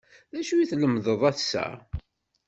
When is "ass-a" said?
1.31-1.65